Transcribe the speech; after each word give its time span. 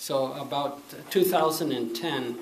So 0.00 0.32
about 0.32 0.80
2010, 1.10 2.38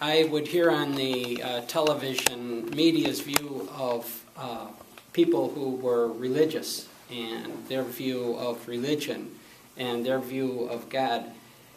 I 0.00 0.24
would 0.24 0.48
hear 0.48 0.72
on 0.72 0.96
the 0.96 1.40
uh, 1.40 1.60
television 1.68 2.68
media's 2.70 3.20
view 3.20 3.68
of 3.72 4.24
uh, 4.36 4.66
people 5.12 5.50
who 5.50 5.76
were 5.76 6.08
religious 6.08 6.88
and 7.08 7.64
their 7.68 7.84
view 7.84 8.34
of 8.34 8.66
religion 8.66 9.30
and 9.76 10.04
their 10.04 10.18
view 10.18 10.64
of 10.64 10.88
God. 10.88 11.30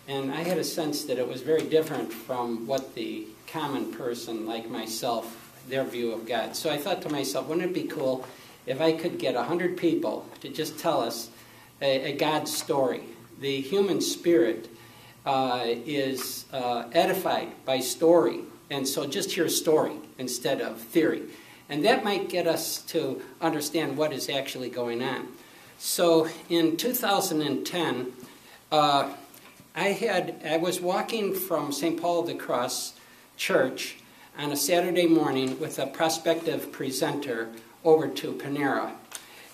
And 0.08 0.32
I 0.32 0.42
had 0.42 0.58
a 0.58 0.64
sense 0.64 1.04
that 1.04 1.20
it 1.20 1.28
was 1.28 1.42
very 1.42 1.62
different 1.62 2.12
from 2.12 2.66
what 2.66 2.96
the 2.96 3.28
common 3.46 3.94
person 3.94 4.48
like 4.48 4.68
myself, 4.68 5.62
their 5.70 5.84
view 5.84 6.12
of 6.12 6.26
God. 6.26 6.56
So 6.56 6.72
I 6.72 6.78
thought 6.78 7.04
to 7.04 7.10
myself, 7.10 7.46
wouldn't 7.46 7.68
it 7.70 7.74
be 7.76 7.84
cool 7.84 8.26
if 8.66 8.82
I 8.82 8.94
could 8.94 9.20
get 9.20 9.36
100 9.36 9.78
people 9.78 10.28
to 10.42 10.50
just 10.50 10.80
tell 10.80 11.00
us 11.00 11.30
a, 11.84 12.14
a 12.14 12.18
God 12.18 12.48
story? 12.48 13.04
The 13.40 13.62
human 13.62 14.02
spirit 14.02 14.70
uh, 15.26 15.64
is 15.66 16.46
uh, 16.54 16.86
edified 16.92 17.50
by 17.66 17.80
story, 17.80 18.42
and 18.70 18.88
so 18.88 19.06
just 19.06 19.32
hear 19.32 19.50
story 19.50 19.96
instead 20.18 20.62
of 20.62 20.80
theory. 20.80 21.24
And 21.70 21.86
that 21.86 22.04
might 22.04 22.30
get 22.30 22.48
us 22.48 22.82
to 22.88 23.22
understand 23.42 23.98
what 23.98 24.12
is 24.12 24.30
actually 24.30 24.70
going 24.70 25.04
on. 25.04 25.28
So 25.78 26.28
in 26.50 26.78
2010, 26.78 28.12
uh, 28.72 29.14
I 29.76 29.88
had 29.90 30.42
I 30.46 30.58
was 30.58 30.82
walking 30.82 31.34
from 31.34 31.72
St. 31.72 32.02
Paul 32.02 32.22
of 32.22 32.28
the 32.28 32.34
Cross 32.34 32.94
Church 33.38 33.98
on 34.38 34.52
a 34.52 34.58
Saturday 34.58 35.06
morning 35.08 35.60
with 35.60 35.80
a 35.80 35.88
prospective 35.88 36.72
presenter 36.72 37.50
over 37.84 38.08
to 38.08 38.34
Panera. 38.34 38.92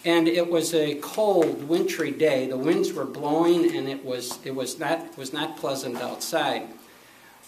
And 0.05 0.27
it 0.27 0.49
was 0.51 0.73
a 0.73 0.95
cold, 0.95 1.67
wintry 1.67 2.11
day. 2.11 2.47
The 2.47 2.57
winds 2.57 2.93
were 2.93 3.05
blowing, 3.05 3.75
and 3.75 3.89
it 3.89 4.05
was 4.05 4.39
it 4.45 4.53
was 4.53 4.79
not 4.79 5.17
was 5.17 5.33
not 5.33 5.57
pleasant 5.57 5.97
outside. 5.97 6.69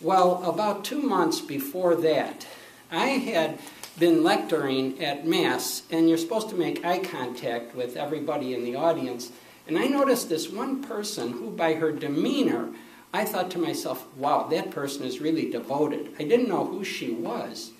Well, 0.02 0.43
about 0.43 0.83
two 0.83 1.02
months 1.02 1.39
before 1.39 1.95
that, 1.95 2.47
I 2.91 3.05
had 3.05 3.59
been 3.99 4.23
lecturing 4.23 5.03
at 5.03 5.25
Mass, 5.25 5.83
and 5.91 6.08
you're 6.08 6.17
supposed 6.17 6.49
to 6.49 6.55
make 6.55 6.86
eye 6.86 6.99
contact 6.99 7.75
with 7.75 7.95
everybody 7.95 8.53
in 8.53 8.64
the 8.64 8.75
audience. 8.75 9.31
And 9.67 9.77
I 9.77 9.86
noticed 9.88 10.30
this 10.30 10.49
one 10.49 10.83
person 10.83 11.33
who, 11.33 11.49
by 11.49 11.73
her 11.73 11.92
demeanor, 11.92 12.69
I 13.14 13.25
thought 13.25 13.49
to 13.52 13.59
myself, 13.59 14.05
wow, 14.16 14.47
that 14.52 14.71
person 14.71 15.03
is 15.03 15.19
really 15.19 15.49
devoted. 15.49 16.14
I 16.19 16.23
didn't 16.23 16.49
know 16.49 16.66
who 16.66 16.83
she 16.83 17.11
was. 17.11 17.71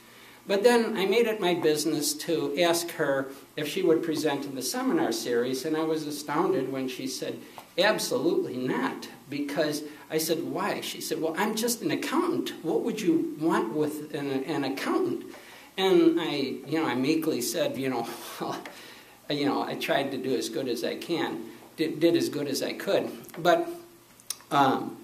But 0.48 0.64
then 0.64 0.96
I 0.96 1.06
made 1.06 1.28
it 1.28 1.42
my 1.42 1.54
business 1.54 2.14
to 2.14 2.58
ask 2.62 2.92
her 2.92 3.30
if 3.58 3.68
she 3.68 3.82
would 3.82 4.02
present 4.02 4.46
in 4.46 4.56
the 4.56 4.62
seminar 4.62 5.12
series, 5.12 5.66
and 5.66 5.76
I 5.76 5.84
was 5.84 6.08
astounded 6.08 6.72
when 6.72 6.88
she 6.88 7.06
said, 7.06 7.38
absolutely 7.78 8.56
not. 8.56 9.10
Because 9.30 9.84
I 10.10 10.18
said, 10.18 10.44
why? 10.44 10.80
She 10.80 11.02
said, 11.02 11.22
well, 11.22 11.36
I'm 11.38 11.56
just 11.56 11.82
an 11.82 11.92
accountant. 11.92 12.54
What 12.64 12.84
would 12.84 13.02
you 13.02 13.36
want 13.40 13.74
with 13.74 14.16
an, 14.16 14.44
an 14.46 14.64
accountant? 14.64 15.26
And 15.76 16.20
I, 16.20 16.32
you 16.66 16.82
know, 16.82 16.86
I 16.86 16.96
meekly 16.96 17.42
said, 17.42 17.78
you 17.78 17.90
know, 17.90 18.08
you 19.30 19.46
know, 19.46 19.64
I 19.64 19.76
tried 19.76 20.12
to 20.12 20.18
do 20.18 20.34
as 20.34 20.48
good 20.48 20.70
as 20.70 20.86
I 20.86 20.96
can, 20.96 21.44
did, 21.76 22.00
did 22.00 22.16
as 22.16 22.30
good 22.30 22.48
as 22.48 22.64
I 22.64 22.72
could. 22.72 23.12
But 23.38 23.68
um, 24.50 24.98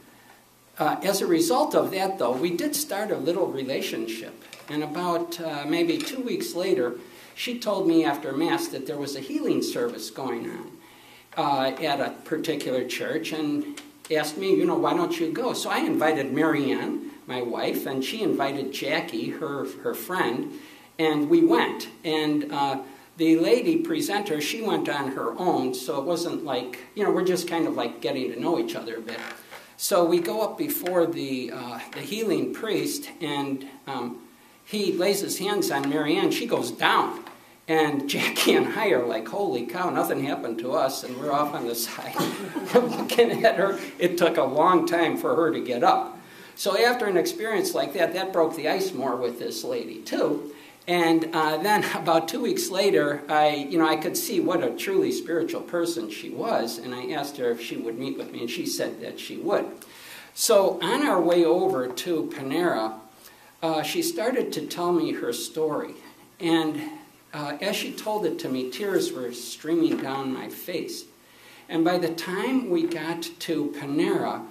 uh, 0.79 0.97
as 1.03 1.21
a 1.21 1.27
result 1.27 1.75
of 1.75 1.91
that, 1.91 2.17
though, 2.17 2.31
we 2.31 2.51
did 2.51 2.75
start 2.75 3.11
a 3.11 3.17
little 3.17 3.47
relationship. 3.47 4.33
And 4.69 4.83
about 4.83 5.39
uh, 5.39 5.65
maybe 5.67 5.97
two 5.97 6.21
weeks 6.21 6.55
later, 6.55 6.95
she 7.35 7.59
told 7.59 7.87
me 7.87 8.05
after 8.05 8.31
Mass 8.31 8.67
that 8.67 8.87
there 8.87 8.97
was 8.97 9.15
a 9.15 9.19
healing 9.19 9.61
service 9.61 10.09
going 10.09 10.49
on 10.49 10.71
uh, 11.37 11.75
at 11.81 11.99
a 11.99 12.11
particular 12.23 12.87
church 12.87 13.31
and 13.31 13.81
asked 14.11 14.37
me, 14.37 14.55
you 14.55 14.65
know, 14.65 14.77
why 14.77 14.93
don't 14.93 15.19
you 15.19 15.31
go? 15.31 15.53
So 15.53 15.69
I 15.69 15.79
invited 15.79 16.31
Marianne 16.33 17.11
my 17.27 17.41
wife, 17.41 17.85
and 17.85 18.03
she 18.03 18.21
invited 18.21 18.73
Jackie, 18.73 19.29
her, 19.29 19.65
her 19.81 19.93
friend, 19.93 20.53
and 20.99 21.29
we 21.29 21.43
went. 21.43 21.87
And 22.03 22.51
uh, 22.51 22.79
the 23.17 23.37
lady 23.37 23.77
presenter, 23.77 24.41
she 24.41 24.61
went 24.61 24.89
on 24.89 25.11
her 25.11 25.37
own, 25.39 25.73
so 25.73 25.99
it 25.99 26.05
wasn't 26.05 26.43
like, 26.43 26.79
you 26.95 27.03
know, 27.03 27.11
we're 27.11 27.23
just 27.23 27.47
kind 27.47 27.67
of 27.67 27.75
like 27.75 28.01
getting 28.01 28.31
to 28.33 28.39
know 28.39 28.59
each 28.59 28.75
other 28.75 28.97
a 28.97 29.01
bit. 29.01 29.19
So 29.77 30.05
we 30.05 30.19
go 30.19 30.41
up 30.41 30.57
before 30.57 31.05
the, 31.05 31.51
uh, 31.51 31.79
the 31.91 32.01
healing 32.01 32.53
priest, 32.53 33.09
and 33.21 33.67
um, 33.87 34.21
he 34.65 34.93
lays 34.93 35.21
his 35.21 35.39
hands 35.39 35.71
on 35.71 35.89
Marianne. 35.89 36.31
She 36.31 36.45
goes 36.45 36.71
down. 36.71 37.23
And 37.67 38.09
Jackie 38.09 38.53
and 38.53 38.67
I 38.67 38.89
are 38.89 39.05
like, 39.05 39.27
holy 39.27 39.65
cow, 39.65 39.89
nothing 39.89 40.23
happened 40.23 40.59
to 40.59 40.73
us. 40.73 41.03
And 41.03 41.17
we're 41.17 41.31
off 41.31 41.53
on 41.53 41.67
the 41.67 41.75
side 41.75 42.15
looking 42.73 43.45
at 43.45 43.55
her. 43.55 43.79
It 43.99 44.17
took 44.17 44.37
a 44.37 44.43
long 44.43 44.85
time 44.85 45.17
for 45.17 45.35
her 45.35 45.51
to 45.51 45.59
get 45.59 45.83
up. 45.83 46.17
So 46.55 46.77
after 46.77 47.05
an 47.07 47.17
experience 47.17 47.73
like 47.73 47.93
that, 47.93 48.13
that 48.13 48.31
broke 48.31 48.55
the 48.55 48.69
ice 48.69 48.93
more 48.93 49.15
with 49.15 49.39
this 49.39 49.63
lady 49.63 50.01
too. 50.01 50.52
And 50.87 51.29
uh, 51.33 51.57
then 51.57 51.83
about 51.95 52.27
two 52.27 52.41
weeks 52.41 52.69
later, 52.69 53.21
I, 53.29 53.67
you 53.69 53.77
know, 53.77 53.87
I 53.87 53.95
could 53.95 54.17
see 54.17 54.39
what 54.39 54.63
a 54.63 54.71
truly 54.71 55.11
spiritual 55.11 55.61
person 55.61 56.09
she 56.09 56.29
was, 56.29 56.77
and 56.77 56.93
I 56.93 57.11
asked 57.11 57.37
her 57.37 57.49
if 57.51 57.61
she 57.61 57.77
would 57.77 57.97
meet 57.97 58.17
with 58.17 58.31
me, 58.31 58.41
and 58.41 58.49
she 58.49 58.65
said 58.65 59.01
that 59.01 59.19
she 59.19 59.37
would. 59.37 59.65
So 60.33 60.81
on 60.81 61.05
our 61.05 61.21
way 61.21 61.45
over 61.45 61.87
to 61.87 62.31
Panera, 62.33 62.95
uh, 63.61 63.83
she 63.83 64.01
started 64.01 64.51
to 64.53 64.65
tell 64.65 64.91
me 64.91 65.13
her 65.13 65.31
story, 65.31 65.93
and 66.39 66.81
uh, 67.33 67.57
as 67.61 67.75
she 67.75 67.91
told 67.91 68.25
it 68.25 68.37
to 68.39 68.49
me, 68.49 68.69
tears 68.69 69.11
were 69.11 69.31
streaming 69.31 69.97
down 69.97 70.33
my 70.33 70.49
face. 70.49 71.05
And 71.67 71.83
by 71.83 71.97
the 71.97 72.13
time 72.13 72.69
we 72.69 72.85
got 72.85 73.23
to 73.23 73.73
Panera, 73.77 74.45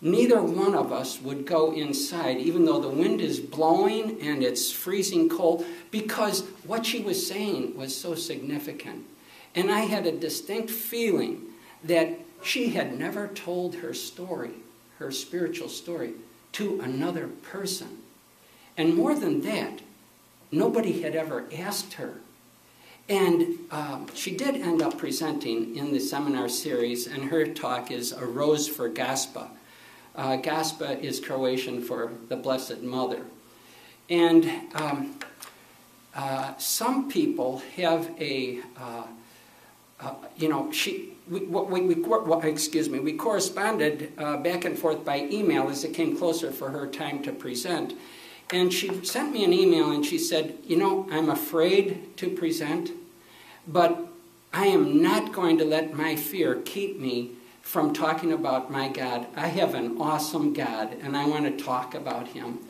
neither 0.00 0.40
one 0.40 0.74
of 0.74 0.92
us 0.92 1.20
would 1.20 1.46
go 1.46 1.72
inside, 1.72 2.38
even 2.38 2.64
though 2.64 2.80
the 2.80 2.88
wind 2.88 3.20
is 3.20 3.40
blowing 3.40 4.20
and 4.20 4.42
it's 4.42 4.70
freezing 4.70 5.28
cold, 5.28 5.64
because 5.90 6.42
what 6.64 6.86
she 6.86 7.00
was 7.00 7.26
saying 7.26 7.76
was 7.76 7.96
so 7.96 8.14
significant. 8.14 9.04
And 9.54 9.70
I 9.70 9.80
had 9.80 10.06
a 10.06 10.12
distinct 10.12 10.70
feeling 10.70 11.42
that 11.82 12.20
she 12.42 12.70
had 12.70 12.98
never 12.98 13.26
told 13.28 13.76
her 13.76 13.92
story, 13.92 14.52
her 14.98 15.10
spiritual 15.10 15.68
story, 15.68 16.12
to 16.52 16.80
another 16.80 17.28
person. 17.28 17.98
And 18.76 18.94
more 18.94 19.14
than 19.14 19.40
that, 19.40 19.80
nobody 20.52 21.02
had 21.02 21.16
ever 21.16 21.46
asked 21.56 21.94
her. 21.94 22.14
And 23.08 23.58
um, 23.70 24.06
she 24.14 24.36
did 24.36 24.54
end 24.54 24.82
up 24.82 24.98
presenting 24.98 25.76
in 25.76 25.92
the 25.92 25.98
seminar 25.98 26.48
series, 26.48 27.06
and 27.06 27.24
her 27.24 27.46
talk 27.46 27.90
is 27.90 28.12
A 28.12 28.24
Rose 28.24 28.68
for 28.68 28.88
Gospa 28.88 29.48
uh, 30.18 30.36
Gospa 30.36 31.00
is 31.00 31.20
Croatian 31.20 31.80
for 31.80 32.12
the 32.28 32.36
Blessed 32.36 32.82
Mother. 32.82 33.22
And 34.10 34.50
um, 34.74 35.18
uh, 36.14 36.56
some 36.58 37.08
people 37.08 37.62
have 37.76 38.10
a, 38.20 38.60
uh, 38.76 39.04
uh 40.00 40.14
you 40.36 40.48
know, 40.48 40.72
she, 40.72 41.12
we, 41.30 41.40
we, 41.40 41.94
we, 41.94 42.48
excuse 42.48 42.88
me, 42.88 42.98
we 42.98 43.12
corresponded 43.12 44.12
uh, 44.18 44.38
back 44.38 44.64
and 44.64 44.76
forth 44.76 45.04
by 45.04 45.20
email 45.30 45.68
as 45.68 45.84
it 45.84 45.94
came 45.94 46.16
closer 46.16 46.50
for 46.50 46.70
her 46.70 46.88
time 46.88 47.22
to 47.22 47.32
present. 47.32 47.94
And 48.50 48.72
she 48.72 49.04
sent 49.04 49.32
me 49.32 49.44
an 49.44 49.52
email 49.52 49.92
and 49.92 50.04
she 50.04 50.18
said, 50.18 50.58
You 50.64 50.78
know, 50.78 51.06
I'm 51.12 51.30
afraid 51.30 52.16
to 52.16 52.28
present, 52.28 52.90
but 53.68 54.00
I 54.52 54.66
am 54.66 55.00
not 55.00 55.32
going 55.32 55.58
to 55.58 55.64
let 55.64 55.94
my 55.94 56.16
fear 56.16 56.56
keep 56.56 56.98
me 56.98 57.37
from 57.68 57.92
talking 57.92 58.32
about 58.32 58.70
my 58.70 58.88
God. 58.88 59.26
I 59.36 59.48
have 59.48 59.74
an 59.74 60.00
awesome 60.00 60.54
God, 60.54 60.96
and 61.02 61.14
I 61.14 61.26
want 61.26 61.44
to 61.44 61.62
talk 61.62 61.94
about 61.94 62.28
him. 62.28 62.60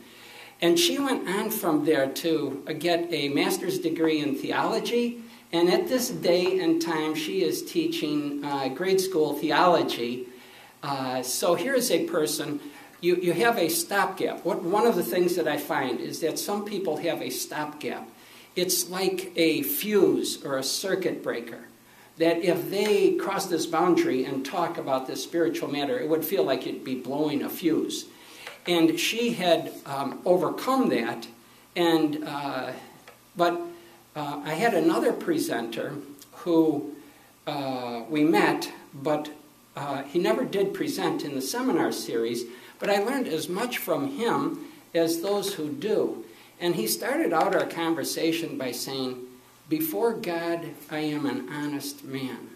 And 0.61 0.77
she 0.77 0.99
went 0.99 1.29
on 1.29 1.51
from 1.51 1.85
there 1.85 2.09
to 2.09 2.65
get 2.81 3.07
a 3.13 3.29
master's 3.29 3.79
degree 3.79 4.19
in 4.19 4.35
theology. 4.35 5.23
And 5.53 5.69
at 5.71 5.87
this 5.87 6.11
day 6.11 6.59
and 6.59 6.83
time, 6.83 7.15
she 7.15 7.45
is 7.45 7.65
teaching 7.65 8.45
uh, 8.45 8.71
grade 8.71 9.01
school 9.01 9.35
theology. 9.35 10.27
Uh, 10.83 11.23
so 11.23 11.55
here's 11.55 11.93
a 11.93 12.05
person, 12.07 12.59
you, 13.01 13.15
you 13.23 13.33
have 13.35 13.57
a 13.57 13.69
stopgap. 13.69 14.45
What, 14.45 14.65
one 14.65 14.85
of 14.85 14.97
the 14.97 15.05
things 15.05 15.37
that 15.37 15.47
I 15.47 15.59
find 15.59 16.01
is 16.01 16.19
that 16.23 16.41
some 16.41 16.65
people 16.65 16.97
have 16.97 17.23
a 17.23 17.31
stopgap. 17.31 18.09
It's 18.57 18.91
like 18.91 19.31
a 19.37 19.63
fuse 19.63 20.45
or 20.45 20.59
a 20.59 20.65
circuit 20.65 21.23
breaker 21.23 21.68
that 22.19 22.39
if 22.39 22.71
they 22.71 23.13
cross 23.13 23.47
this 23.47 23.67
boundary 23.67 24.25
and 24.25 24.45
talk 24.45 24.77
about 24.77 25.07
this 25.07 25.23
spiritual 25.23 25.71
matter, 25.71 25.99
it 25.99 26.09
would 26.09 26.25
feel 26.25 26.45
like 26.45 26.67
it'd 26.67 26.85
be 26.85 26.97
blowing 26.97 27.43
a 27.43 27.49
fuse. 27.49 28.07
And 28.67 28.99
she 28.99 29.35
had 29.35 29.73
um, 29.87 30.21
overcome 30.25 30.89
that, 30.91 31.27
and 31.75 32.23
uh, 32.27 32.73
but 33.37 33.61
uh, 34.15 34.41
I 34.45 34.55
had 34.55 34.75
another 34.75 35.13
presenter 35.13 35.95
who 36.33 36.95
uh, 37.47 38.03
we 38.09 38.25
met, 38.25 38.73
but 38.93 39.31
uh, 39.77 40.03
he 40.03 40.19
never 40.19 40.45
did 40.45 40.75
present 40.75 41.25
in 41.25 41.35
the 41.35 41.41
seminar 41.41 41.93
series. 41.93 42.45
But 42.79 42.91
I 42.91 42.99
learned 42.99 43.29
as 43.29 43.49
much 43.49 43.79
from 43.79 44.17
him 44.17 44.67
as 44.93 45.23
those 45.23 45.55
who 45.55 45.71
do. 45.71 46.25
And 46.61 46.75
he 46.75 46.87
started 46.87 47.33
out 47.33 47.55
our 47.55 47.67
conversation 47.67 48.59
by 48.59 48.73
saying, 48.73 49.28
before 49.69 50.15
God, 50.15 50.71
I 50.91 51.01
am 51.01 51.27
an 51.27 51.49
honest 51.51 52.05
man. 52.05 52.51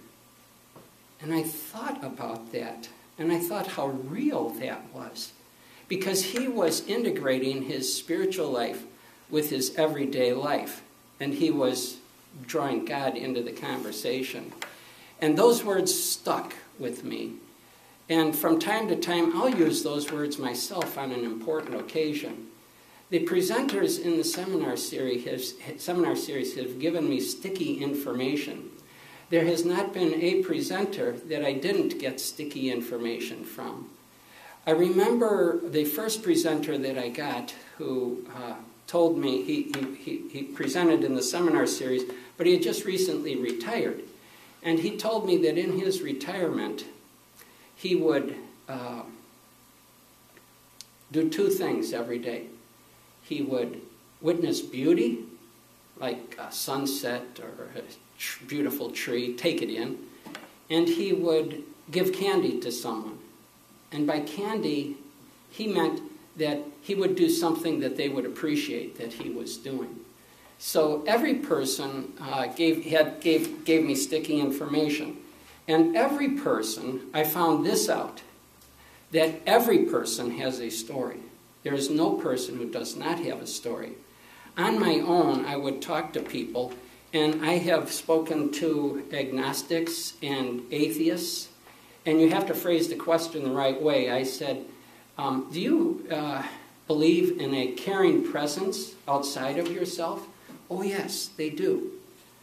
And 1.21 1.33
I 1.33 1.43
thought 1.43 2.03
about 2.03 2.53
that 2.53 2.89
And 3.19 3.31
I 3.31 3.39
thought 3.39 3.69
how 3.69 3.89
real 3.89 4.49
that 4.61 4.83
was. 4.93 5.33
Because 5.87 6.25
he 6.25 6.49
was 6.49 6.87
integrating 6.89 7.63
his 7.63 7.95
spiritual 7.95 8.51
life 8.51 8.85
with 9.31 9.51
his 9.51 9.75
everyday 9.77 10.33
life. 10.33 10.83
And 11.21 11.35
he 11.35 11.51
was 11.51 11.99
drawing 12.47 12.85
God 12.85 13.17
into 13.17 13.43
the 13.43 13.53
conversation. 13.53 14.53
And 15.21 15.37
those 15.37 15.63
words 15.63 15.95
stuck 15.95 16.55
with 16.79 17.05
me. 17.05 17.35
And 18.09 18.35
from 18.35 18.59
time 18.59 18.89
to 18.89 18.97
time, 18.97 19.37
I'll 19.37 19.49
use 19.49 19.83
those 19.83 20.11
words 20.11 20.39
myself 20.39 20.99
on 20.99 21.13
an 21.13 21.25
important 21.25 21.77
occasion. 21.77 22.49
The 23.13 23.27
presenters 23.27 24.03
in 24.03 24.17
the 24.17 24.25
seminar 24.25 24.75
series, 24.75 25.27
has, 25.27 25.55
seminar 25.77 26.17
series 26.17 26.57
have 26.57 26.79
given 26.79 27.11
me 27.11 27.21
sticky 27.21 27.75
information. 27.75 28.71
There 29.29 29.45
has 29.45 29.67
not 29.67 29.93
been 29.93 30.15
a 30.15 30.43
presenter 30.43 31.13
that 31.27 31.45
I 31.45 31.53
didn't 31.53 31.99
get 31.99 32.21
sticky 32.21 32.71
information 32.71 33.45
from. 33.45 33.91
I 34.67 34.71
remember 34.71 35.61
the 35.63 35.85
first 35.85 36.23
presenter 36.23 36.79
that 36.79 36.97
I 36.97 37.11
got 37.11 37.55
who 37.77 38.25
uh, 38.35 38.55
told 38.87 39.19
me 39.19 39.43
he, 39.43 39.75
he, 39.99 40.23
he 40.31 40.43
presented 40.45 41.05
in 41.05 41.15
the 41.15 41.23
seminar 41.23 41.67
series, 41.67 42.05
but 42.39 42.47
he 42.47 42.55
had 42.55 42.63
just 42.63 42.87
recently 42.87 43.37
retired. 43.37 44.05
And 44.63 44.79
he 44.79 44.97
told 44.97 45.27
me 45.27 45.37
that 45.37 45.59
in 45.59 45.79
his 45.79 46.01
retirement, 46.01 46.87
he 47.77 47.95
would 47.95 48.37
uh, 48.71 49.03
do 51.11 51.29
two 51.29 51.51
things 51.51 51.93
every 51.93 52.19
day 52.19 52.47
he 53.23 53.43
would 53.43 53.81
witness 54.21 54.61
beauty, 54.61 55.25
like 55.99 56.37
a 56.39 56.51
sunset 56.53 57.41
or 57.41 57.69
a 57.79 58.47
beautiful 58.47 58.91
tree, 58.91 59.35
take 59.35 59.63
it 59.63 59.71
in, 59.71 59.99
and 60.71 60.89
he 60.89 61.13
would 61.13 61.63
give 61.91 62.13
candy 62.13 62.61
to 62.61 62.73
someone. 62.73 63.19
And 63.91 64.07
by 64.07 64.21
candy, 64.21 64.97
he 65.51 65.67
meant 65.67 66.01
that 66.37 66.61
he 66.81 66.95
would 66.95 67.15
do 67.15 67.29
something 67.29 67.81
that 67.81 67.97
they 67.97 68.09
would 68.09 68.25
appreciate 68.25 68.97
that 68.99 69.13
he 69.13 69.29
was 69.29 69.57
doing. 69.57 69.97
So 70.59 71.03
every 71.07 71.35
person 71.35 72.13
uh, 72.21 72.47
gave, 72.47 72.85
had, 72.85 73.21
gave, 73.21 73.65
gave 73.65 73.85
me 73.85 73.95
sticky 73.95 74.41
information. 74.41 75.17
And 75.69 75.97
every 75.97 76.31
person, 76.31 77.11
I 77.13 77.25
found 77.25 77.67
this 77.67 77.89
out, 77.89 78.23
that 79.11 79.41
every 79.47 79.81
person 79.87 80.39
has 80.39 80.61
a 80.61 80.71
story. 80.71 81.19
There 81.63 81.75
is 81.75 81.91
no 81.91 82.15
person 82.15 82.59
who 82.59 82.69
does 82.69 82.97
not 82.97 83.19
have 83.21 83.41
a 83.41 83.47
story. 83.47 83.93
On 84.57 84.79
my 84.79 84.97
own, 84.97 85.45
I 85.45 85.57
would 85.57 85.81
talk 85.81 86.13
to 86.13 86.21
people, 86.21 86.73
and 87.13 87.45
I 87.45 87.59
have 87.59 87.93
spoken 87.93 88.51
to 88.53 89.05
agnostics 89.13 90.15
and 90.23 90.63
atheists, 90.71 91.49
and 92.05 92.21
you 92.21 92.31
have 92.31 92.47
to 92.47 92.55
phrase 92.55 92.89
the 92.89 92.97
question 92.97 93.45
the 93.45 93.51
right 93.51 93.81
way. 93.81 94.11
I 94.11 94.25
said, 94.25 94.65
um, 95.17 95.49
Do 95.53 95.61
you 95.61 96.07
uh, 96.11 96.43
believe 96.87 97.41
in 97.41 97.55
a 97.55 97.69
caring 97.69 98.31
presence 98.31 98.95
outside 99.07 99.59
of 99.59 99.71
yourself? 99.71 100.27
Oh, 100.69 100.83
yes, 100.83 101.31
they 101.37 101.51
do. 101.51 101.93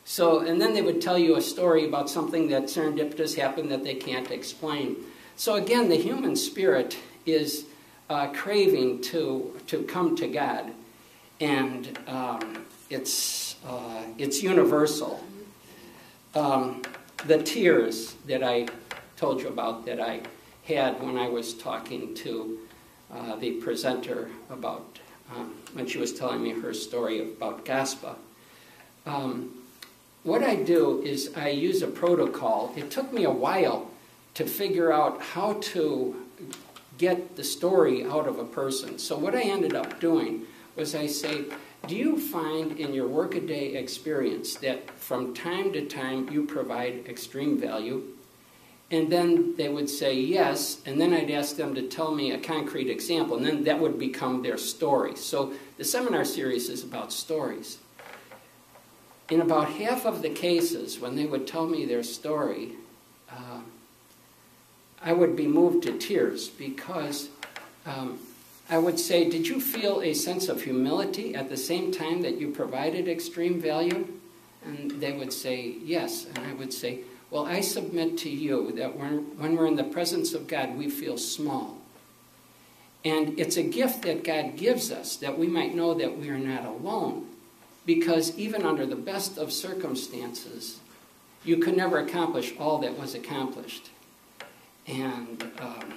So, 0.05 0.39
and 0.39 0.59
then 0.59 0.73
they 0.73 0.81
would 0.81 1.01
tell 1.01 1.19
you 1.19 1.35
a 1.35 1.41
story 1.41 1.85
about 1.85 2.09
something 2.09 2.49
that 2.49 2.63
serendipitous 2.63 3.35
happened 3.35 3.69
that 3.71 3.83
they 3.83 3.95
can't 3.95 4.31
explain. 4.31 4.95
So, 5.35 5.55
again, 5.55 5.89
the 5.89 5.97
human 5.97 6.35
spirit 6.35 6.97
is 7.25 7.65
uh, 8.09 8.27
craving 8.27 9.01
to, 9.01 9.59
to 9.67 9.83
come 9.83 10.15
to 10.15 10.27
God, 10.27 10.71
and 11.39 11.97
um, 12.07 12.65
it's, 12.89 13.55
uh, 13.67 14.03
it's 14.17 14.41
universal. 14.41 15.23
Um, 16.35 16.81
the 17.25 17.41
tears 17.41 18.15
that 18.25 18.43
I 18.43 18.67
told 19.17 19.41
you 19.41 19.47
about 19.47 19.85
that 19.85 19.99
I 19.99 20.21
had 20.65 21.01
when 21.01 21.17
I 21.17 21.27
was 21.27 21.53
talking 21.53 22.13
to 22.15 22.59
uh, 23.13 23.35
the 23.35 23.51
presenter 23.53 24.29
about 24.49 24.99
um, 25.35 25.53
when 25.73 25.87
she 25.87 25.97
was 25.97 26.13
telling 26.13 26.41
me 26.41 26.51
her 26.51 26.73
story 26.73 27.21
about 27.21 27.65
Gospa. 27.65 28.15
Um, 29.05 29.51
what 30.23 30.43
I 30.43 30.55
do 30.55 31.01
is 31.01 31.31
I 31.35 31.49
use 31.49 31.81
a 31.81 31.87
protocol. 31.87 32.73
It 32.75 32.91
took 32.91 33.11
me 33.13 33.23
a 33.23 33.31
while 33.31 33.89
to 34.35 34.45
figure 34.45 34.91
out 34.91 35.21
how 35.21 35.53
to 35.61 36.15
get 36.99 37.35
the 37.35 37.43
story 37.43 38.05
out 38.05 38.27
of 38.27 38.37
a 38.37 38.45
person. 38.45 38.99
So, 38.99 39.17
what 39.17 39.33
I 39.33 39.41
ended 39.41 39.73
up 39.73 39.99
doing 39.99 40.45
was 40.75 40.93
I 40.93 41.07
say, 41.07 41.45
Do 41.87 41.95
you 41.95 42.19
find 42.19 42.79
in 42.79 42.93
your 42.93 43.07
workaday 43.07 43.73
experience 43.73 44.55
that 44.57 44.91
from 44.91 45.33
time 45.33 45.73
to 45.73 45.85
time 45.87 46.29
you 46.29 46.45
provide 46.45 47.07
extreme 47.07 47.57
value? 47.57 48.03
And 48.91 49.11
then 49.11 49.55
they 49.55 49.69
would 49.69 49.89
say 49.89 50.15
yes, 50.15 50.81
and 50.85 50.99
then 50.99 51.13
I'd 51.13 51.29
ask 51.29 51.55
them 51.55 51.75
to 51.75 51.87
tell 51.87 52.13
me 52.13 52.31
a 52.31 52.39
concrete 52.39 52.89
example, 52.89 53.37
and 53.37 53.45
then 53.45 53.63
that 53.65 53.79
would 53.79 53.99
become 53.99 54.41
their 54.41 54.57
story. 54.57 55.15
So 55.15 55.53
the 55.77 55.83
seminar 55.83 56.25
series 56.25 56.69
is 56.69 56.83
about 56.83 57.13
stories. 57.13 57.77
In 59.29 59.41
about 59.41 59.69
half 59.73 60.05
of 60.05 60.23
the 60.23 60.29
cases, 60.31 60.99
when 60.99 61.15
they 61.15 61.27
would 61.27 61.45
tell 61.45 61.67
me 61.67 61.85
their 61.85 62.01
story, 62.01 62.73
uh, 63.29 63.61
I 65.01 65.13
would 65.13 65.35
be 65.35 65.47
moved 65.47 65.83
to 65.83 65.97
tears 65.97 66.49
because 66.49 67.29
um, 67.85 68.19
I 68.69 68.77
would 68.77 68.99
say, 68.99 69.29
Did 69.29 69.47
you 69.47 69.59
feel 69.59 70.01
a 70.01 70.13
sense 70.13 70.49
of 70.49 70.61
humility 70.61 71.35
at 71.35 71.49
the 71.49 71.57
same 71.57 71.91
time 71.91 72.21
that 72.21 72.39
you 72.39 72.51
provided 72.51 73.07
extreme 73.07 73.59
value? 73.59 74.07
And 74.63 74.91
they 75.01 75.11
would 75.11 75.33
say, 75.33 75.75
Yes. 75.83 76.25
And 76.25 76.39
I 76.39 76.53
would 76.53 76.73
say, 76.73 76.99
Well, 77.31 77.45
I 77.45 77.61
submit 77.61 78.17
to 78.19 78.29
you 78.29 78.71
that 78.73 78.97
when, 78.97 79.37
when 79.37 79.55
we're 79.55 79.67
in 79.67 79.75
the 79.75 79.83
presence 79.83 80.33
of 80.33 80.47
God, 80.47 80.77
we 80.77 80.89
feel 80.89 81.17
small. 81.17 81.77
And 83.05 83.39
it's 83.39 83.55
a 83.55 83.63
gift 83.63 84.01
that 84.01 84.25
God 84.25 84.57
gives 84.57 84.91
us 84.91 85.15
that 85.17 85.39
we 85.39 85.47
might 85.47 85.73
know 85.73 85.93
that 85.93 86.17
we 86.17 86.29
are 86.29 86.37
not 86.37 86.65
alone. 86.65 87.27
Because 87.85 88.37
even 88.37 88.65
under 88.65 88.85
the 88.85 88.97
best 88.97 89.37
of 89.37 89.53
circumstances, 89.53 90.79
you 91.45 91.57
could 91.57 91.77
never 91.77 91.97
accomplish 91.97 92.53
all 92.59 92.79
that 92.79 92.99
was 92.99 93.15
accomplished. 93.15 93.89
And 94.89 95.51
um, 95.59 95.93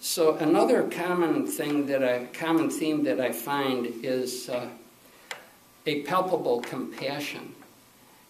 so 0.00 0.34
another 0.36 0.88
common 0.88 1.46
thing 1.46 1.86
that 1.86 2.02
I, 2.02 2.24
common 2.32 2.68
theme 2.68 3.04
that 3.04 3.20
I 3.20 3.30
find 3.30 3.86
is 4.02 4.48
uh, 4.48 4.66
a 5.86 6.02
palpable 6.02 6.62
compassion. 6.62 7.54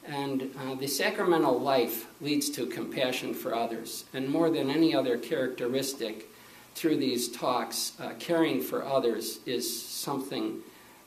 And 0.07 0.55
uh, 0.59 0.75
the 0.75 0.87
sacramental 0.87 1.59
life 1.59 2.07
leads 2.21 2.51
to 2.51 2.67
compassion 2.67 3.33
for 3.33 3.55
others. 3.55 4.05
And 4.13 4.29
more 4.29 4.51
than 4.51 4.69
any 4.69 4.95
other 4.95 5.17
characteristic 5.17 6.29
through 6.75 6.97
these 6.97 7.29
talks, 7.29 7.93
uh, 7.99 8.13
caring 8.19 8.61
for 8.61 8.85
others 8.85 9.41
is 9.47 9.89
something 9.89 10.61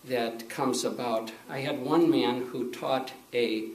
that 0.06 0.50
comes 0.50 0.84
about. 0.84 1.32
I 1.50 1.60
had 1.60 1.80
one 1.80 2.10
man 2.10 2.48
who 2.48 2.72
taught 2.72 3.12
a, 3.32 3.66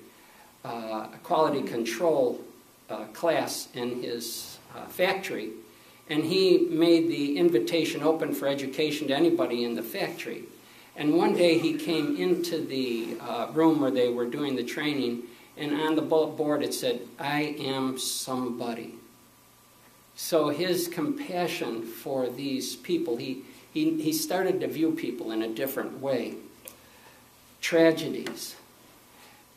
uh, 0.65 1.07
a 1.15 1.19
quality 1.23 1.63
control 1.63 2.45
uh, 2.91 3.05
class 3.07 3.69
in 3.75 4.03
his 4.03 4.59
uh, 4.75 4.87
factory, 4.87 5.51
and 6.09 6.25
he 6.25 6.67
made 6.71 7.09
the 7.09 7.39
invitation 7.39 8.03
open 8.03 8.35
for 8.35 8.49
education 8.49 9.09
to 9.09 9.15
anybody 9.15 9.65
in 9.65 9.75
the 9.75 9.83
factory. 9.83 10.45
And 10.97 11.15
one 11.15 11.35
day 11.35 11.59
he 11.59 11.75
came 11.75 12.17
into 12.17 12.59
the 12.65 13.17
uh, 13.21 13.49
room 13.53 13.81
where 13.81 13.91
they 13.91 14.09
were 14.09 14.27
doing 14.27 14.57
the 14.57 14.65
training, 14.65 15.23
and 15.57 15.73
on 15.81 15.95
the 15.95 16.03
board 16.03 16.63
it 16.63 16.75
said, 16.75 17.01
I 17.19 17.57
am 17.59 17.99
somebody. 17.99 18.95
So 20.17 20.49
his 20.49 20.89
compassion 20.89 21.83
for 21.83 22.29
these 22.29 22.75
people, 22.75 23.17
he, 23.17 23.43
he, 23.73 24.03
he 24.03 24.13
started 24.13 24.61
to 24.61 24.67
view 24.67 24.91
people 24.91 25.31
in 25.31 25.43
a 25.43 25.49
different 25.49 26.01
way. 26.01 26.35
Tragedies. 27.61 28.57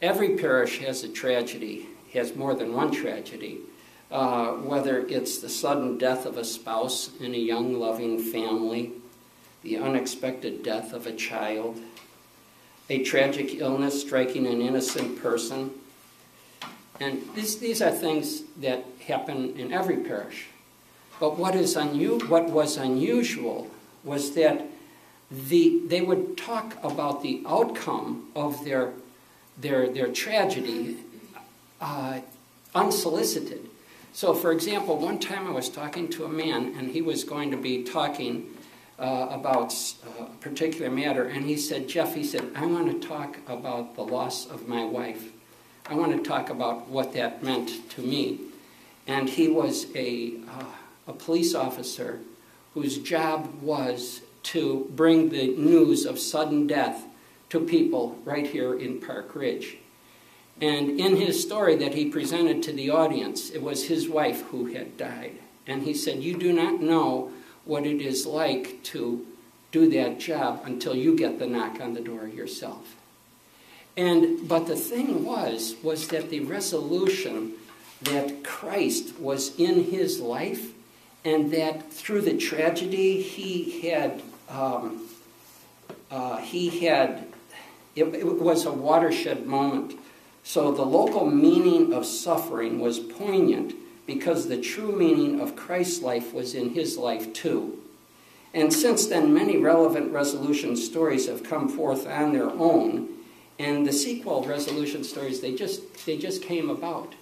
Every 0.01 0.37
parish 0.37 0.79
has 0.79 1.03
a 1.03 1.09
tragedy 1.09 1.87
has 2.13 2.35
more 2.35 2.53
than 2.53 2.73
one 2.73 2.91
tragedy, 2.91 3.59
uh, 4.11 4.51
whether 4.51 4.99
it's 5.07 5.39
the 5.39 5.49
sudden 5.49 5.97
death 5.97 6.25
of 6.25 6.37
a 6.37 6.43
spouse 6.43 7.11
in 7.19 7.33
a 7.33 7.37
young, 7.37 7.79
loving 7.79 8.19
family, 8.19 8.91
the 9.63 9.77
unexpected 9.77 10.63
death 10.63 10.93
of 10.93 11.07
a 11.07 11.13
child, 11.13 11.79
a 12.89 13.03
tragic 13.03 13.55
illness 13.55 14.01
striking 14.01 14.45
an 14.45 14.61
innocent 14.61 15.21
person. 15.21 15.71
And 16.99 17.21
these, 17.35 17.57
these 17.59 17.81
are 17.81 17.91
things 17.91 18.43
that 18.57 18.85
happen 19.07 19.57
in 19.57 19.71
every 19.71 19.97
parish. 19.97 20.47
But 21.19 21.37
what, 21.37 21.55
is 21.55 21.75
unu- 21.75 22.27
what 22.27 22.49
was 22.49 22.77
unusual 22.77 23.69
was 24.03 24.33
that 24.35 24.65
the, 25.29 25.81
they 25.85 26.01
would 26.01 26.37
talk 26.37 26.77
about 26.83 27.21
the 27.21 27.41
outcome 27.47 28.29
of 28.35 28.65
their, 28.65 28.91
their, 29.57 29.87
their 29.87 30.09
tragedy 30.09 30.97
uh, 31.81 32.21
unsolicited. 32.73 33.67
So, 34.13 34.33
for 34.33 34.51
example, 34.51 34.97
one 34.97 35.19
time 35.19 35.47
I 35.47 35.51
was 35.51 35.69
talking 35.69 36.09
to 36.09 36.25
a 36.25 36.29
man, 36.29 36.75
and 36.77 36.91
he 36.91 37.01
was 37.01 37.23
going 37.23 37.51
to 37.51 37.57
be 37.57 37.83
talking 37.83 38.45
uh, 38.99 39.27
about 39.31 39.73
a 40.19 40.25
particular 40.41 40.91
matter, 40.91 41.23
and 41.23 41.45
he 41.45 41.57
said, 41.57 41.87
Jeff, 41.87 42.13
he 42.13 42.23
said, 42.23 42.51
I 42.55 42.65
want 42.65 43.01
to 43.01 43.07
talk 43.07 43.37
about 43.47 43.95
the 43.95 44.03
loss 44.03 44.45
of 44.45 44.67
my 44.67 44.85
wife. 44.85 45.31
I 45.89 45.95
want 45.95 46.11
to 46.11 46.21
talk 46.21 46.49
about 46.49 46.87
what 46.87 47.13
that 47.13 47.41
meant 47.41 47.89
to 47.91 48.01
me. 48.01 48.39
And 49.07 49.29
he 49.29 49.47
was 49.47 49.87
a, 49.95 50.35
uh, 50.47 50.65
a 51.07 51.13
police 51.13 51.55
officer 51.55 52.19
whose 52.73 52.97
job 52.99 53.61
was 53.61 54.21
to 54.43 54.89
bring 54.91 55.29
the 55.29 55.55
news 55.57 56.05
of 56.05 56.19
sudden 56.19 56.67
death 56.67 57.05
to 57.49 57.59
people 57.59 58.17
right 58.23 58.47
here 58.47 58.77
in 58.77 59.01
Park 59.01 59.35
Ridge. 59.35 59.77
And 60.61 60.99
in 60.99 61.15
his 61.15 61.41
story 61.41 61.75
that 61.77 61.95
he 61.95 62.05
presented 62.05 62.61
to 62.63 62.71
the 62.71 62.91
audience, 62.91 63.49
it 63.49 63.63
was 63.63 63.87
his 63.87 64.07
wife 64.07 64.43
who 64.49 64.67
had 64.67 64.95
died. 64.95 65.39
And 65.65 65.83
he 65.83 65.93
said, 65.93 66.21
You 66.21 66.37
do 66.37 66.53
not 66.53 66.79
know 66.79 67.31
what 67.65 67.85
it 67.85 67.99
is 67.99 68.27
like 68.27 68.83
to 68.83 69.25
do 69.71 69.89
that 69.89 70.19
job 70.19 70.61
until 70.65 70.95
you 70.95 71.15
get 71.15 71.39
the 71.39 71.47
knock 71.47 71.81
on 71.81 71.93
the 71.93 72.01
door 72.01 72.27
yourself. 72.27 72.95
And 73.97 74.47
but 74.47 74.67
the 74.67 74.75
thing 74.75 75.25
was 75.25 75.75
was 75.83 76.07
that 76.09 76.29
the 76.29 76.41
resolution 76.41 77.53
that 78.03 78.43
Christ 78.43 79.19
was 79.19 79.57
in 79.59 79.85
his 79.85 80.19
life 80.19 80.71
and 81.25 81.51
that 81.51 81.91
through 81.91 82.21
the 82.21 82.37
tragedy 82.37 83.21
he 83.21 83.81
had 83.81 84.21
um, 84.49 85.07
uh, 86.09 86.37
he 86.37 86.85
had 86.85 87.27
it, 87.95 88.05
it 88.05 88.41
was 88.41 88.65
a 88.65 88.71
watershed 88.71 89.45
moment 89.45 89.99
so 90.43 90.71
the 90.71 90.85
local 90.85 91.25
meaning 91.25 91.93
of 91.93 92.05
suffering 92.05 92.79
was 92.79 92.99
poignant 92.99 93.73
because 94.05 94.47
the 94.47 94.61
true 94.61 94.91
meaning 94.95 95.39
of 95.39 95.55
Christ's 95.55 96.01
life 96.01 96.33
was 96.33 96.55
in 96.55 96.73
his 96.73 96.97
life 96.97 97.31
too. 97.33 97.77
And 98.53 98.73
since 98.73 99.07
then, 99.07 99.33
many 99.33 99.57
relevant 99.57 100.11
resolution 100.11 100.75
stories 100.75 101.27
have 101.27 101.43
come 101.43 101.69
forth 101.69 102.05
on 102.05 102.33
their 102.33 102.49
own, 102.49 103.07
and 103.57 103.87
the 103.87 103.93
sequel 103.93 104.43
resolution 104.43 105.03
stories 105.03 105.39
they 105.39 105.55
just 105.55 106.05
they 106.05 106.17
just 106.17 106.41
came 106.41 106.69
about. 106.69 107.15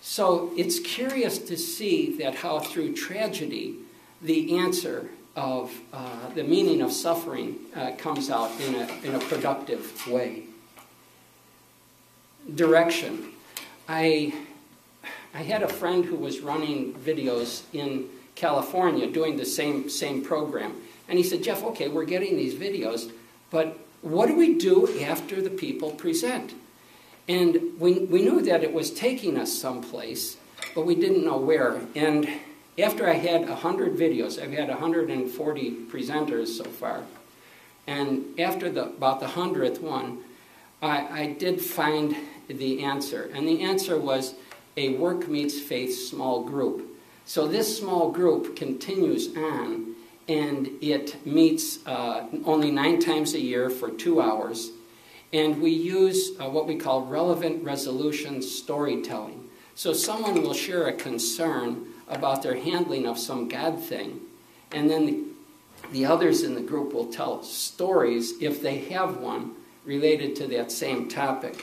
So 0.00 0.52
it's 0.56 0.78
curious 0.78 1.38
to 1.38 1.56
see 1.56 2.16
that 2.18 2.36
how 2.36 2.60
through 2.60 2.94
tragedy, 2.94 3.76
the 4.20 4.58
answer 4.58 5.08
of 5.34 5.72
uh, 5.92 6.28
the 6.34 6.44
meaning 6.44 6.82
of 6.82 6.92
suffering 6.92 7.56
uh, 7.74 7.92
comes 7.96 8.30
out 8.30 8.50
in 8.60 8.74
a, 8.74 8.88
in 9.02 9.14
a 9.14 9.18
productive 9.18 10.06
way. 10.06 10.44
Direction. 12.52 13.30
I, 13.88 14.34
I 15.32 15.42
had 15.42 15.62
a 15.62 15.68
friend 15.68 16.04
who 16.04 16.16
was 16.16 16.40
running 16.40 16.94
videos 16.94 17.62
in 17.72 18.08
California 18.34 19.10
doing 19.10 19.36
the 19.36 19.44
same, 19.44 19.88
same 19.88 20.24
program. 20.24 20.74
And 21.08 21.18
he 21.18 21.24
said, 21.24 21.42
Jeff, 21.42 21.62
okay, 21.64 21.88
we're 21.88 22.04
getting 22.04 22.36
these 22.36 22.54
videos, 22.54 23.10
but 23.50 23.78
what 24.02 24.26
do 24.26 24.36
we 24.36 24.54
do 24.54 25.00
after 25.00 25.40
the 25.40 25.50
people 25.50 25.90
present? 25.90 26.54
And 27.28 27.78
we, 27.78 28.00
we 28.00 28.22
knew 28.22 28.42
that 28.42 28.62
it 28.62 28.72
was 28.72 28.90
taking 28.90 29.38
us 29.38 29.52
someplace, 29.52 30.36
but 30.74 30.84
we 30.84 30.94
didn't 30.94 31.24
know 31.24 31.38
where. 31.38 31.80
And 31.94 32.28
after 32.78 33.08
I 33.08 33.14
had 33.14 33.48
100 33.48 33.96
videos, 33.96 34.42
I've 34.42 34.52
had 34.52 34.68
140 34.68 35.70
presenters 35.90 36.48
so 36.48 36.64
far, 36.64 37.04
and 37.86 38.38
after 38.38 38.70
the, 38.70 38.84
about 38.84 39.20
the 39.20 39.26
100th 39.26 39.80
one, 39.80 40.18
I, 40.82 41.22
I 41.22 41.26
did 41.38 41.60
find 41.60 42.16
the 42.48 42.82
answer. 42.82 43.30
And 43.34 43.48
the 43.48 43.62
answer 43.62 43.98
was 43.98 44.34
a 44.76 44.94
work 44.96 45.28
meets 45.28 45.58
faith 45.58 45.94
small 45.94 46.44
group. 46.44 46.90
So 47.24 47.48
this 47.48 47.78
small 47.78 48.10
group 48.10 48.56
continues 48.56 49.34
on, 49.36 49.94
and 50.28 50.70
it 50.80 51.24
meets 51.26 51.84
uh, 51.86 52.26
only 52.44 52.70
nine 52.70 53.00
times 53.00 53.34
a 53.34 53.40
year 53.40 53.70
for 53.70 53.90
two 53.90 54.20
hours. 54.20 54.70
And 55.32 55.60
we 55.60 55.70
use 55.70 56.32
uh, 56.40 56.48
what 56.48 56.66
we 56.66 56.76
call 56.76 57.06
relevant 57.06 57.64
resolution 57.64 58.42
storytelling. 58.42 59.48
So 59.74 59.92
someone 59.92 60.42
will 60.42 60.54
share 60.54 60.86
a 60.86 60.92
concern 60.92 61.86
about 62.08 62.42
their 62.42 62.56
handling 62.56 63.06
of 63.06 63.18
some 63.18 63.48
God 63.48 63.80
thing, 63.80 64.20
and 64.70 64.90
then 64.90 65.06
the, 65.06 65.24
the 65.92 66.06
others 66.06 66.42
in 66.42 66.54
the 66.54 66.60
group 66.60 66.92
will 66.92 67.06
tell 67.06 67.42
stories, 67.42 68.34
if 68.40 68.60
they 68.62 68.78
have 68.90 69.16
one, 69.16 69.54
related 69.84 70.36
to 70.36 70.46
that 70.48 70.70
same 70.70 71.08
topic. 71.08 71.60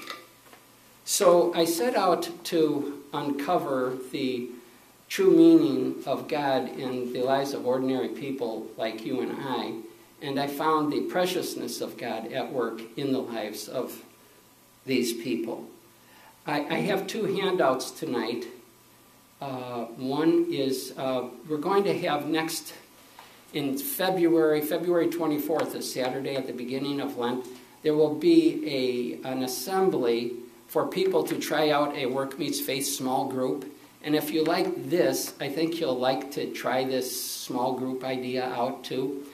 So 1.12 1.54
I 1.54 1.66
set 1.66 1.98
out 1.98 2.30
to 2.46 3.04
uncover 3.12 3.98
the 4.14 4.48
true 5.10 5.30
meaning 5.30 6.02
of 6.06 6.30
God 6.30 6.70
in 6.70 7.12
the 7.12 7.22
lives 7.22 7.52
of 7.52 7.68
ordinary 7.68 8.08
people 8.08 8.68
like 8.78 9.06
you 9.06 9.20
and 9.20 9.34
I, 9.38 9.74
and 10.22 10.40
I 10.40 10.48
found 10.48 10.90
the 10.90 11.02
preciousness 11.02 11.82
of 11.82 11.98
God 11.98 12.32
at 12.32 12.54
work 12.54 12.80
in 12.96 13.12
the 13.12 13.20
lives 13.20 13.68
of 13.68 14.06
these 14.86 15.12
people. 15.12 15.68
I, 16.48 16.62
I 16.64 16.80
have 16.80 17.08
two 17.08 17.26
handouts 17.26 17.92
tonight. 17.92 18.46
Uh, 19.42 19.88
one 19.98 20.48
is 20.50 20.94
uh, 20.98 21.28
we're 21.50 21.58
going 21.58 21.84
to 21.84 22.00
have 22.04 22.28
next 22.28 22.74
in 23.54 23.78
February, 23.78 24.62
February 24.62 25.10
24th, 25.10 25.76
a 25.76 25.82
Saturday 25.82 26.38
at 26.38 26.48
the 26.48 26.54
beginning 26.54 27.02
of 27.02 27.18
Lent, 27.18 27.46
there 27.84 27.96
will 27.96 28.16
be 28.16 29.20
a, 29.26 29.28
an 29.28 29.44
assembly 29.44 30.36
for 30.72 30.88
people 30.88 31.22
to 31.22 31.38
try 31.38 31.70
out 31.70 31.94
a 31.98 32.06
Work 32.06 32.40
Meets 32.40 32.62
Faith 32.62 32.86
small 32.86 33.28
group. 33.28 33.70
And 34.04 34.16
if 34.16 34.32
you 34.32 34.46
like 34.46 34.90
this, 34.90 35.34
I 35.42 35.50
think 35.50 35.82
you'll 35.82 36.00
like 36.00 36.32
to 36.32 36.50
try 36.54 36.86
this 36.86 37.12
small 37.22 37.74
group 37.74 38.06
idea 38.06 38.46
out 38.46 38.86
too. 38.86 39.26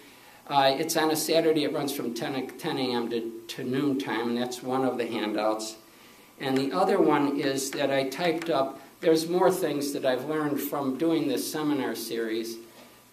Uh, 0.48 0.76
it's 0.80 0.98
on 0.98 1.12
a 1.12 1.16
Saturday, 1.16 1.64
it 1.64 1.74
runs 1.74 1.94
from 1.94 2.16
10, 2.16 2.58
10 2.58 2.78
a.m. 2.80 3.12
To, 3.12 3.32
to 3.50 3.64
noon 3.64 4.00
time, 4.00 4.30
and 4.30 4.38
that's 4.38 4.64
one 4.64 4.84
of 4.84 4.98
the 4.98 5.06
handouts. 5.06 5.76
And 6.40 6.58
the 6.58 6.72
other 6.72 7.00
one 7.00 7.40
is 7.40 7.70
that 7.72 7.92
I 7.92 8.10
typed 8.10 8.50
up, 8.50 8.82
there's 9.02 9.30
more 9.30 9.52
things 9.52 9.94
that 9.94 10.08
I've 10.08 10.26
learned 10.26 10.60
from 10.60 10.98
doing 10.98 11.28
this 11.28 11.52
seminar 11.52 11.94
series, 11.94 12.58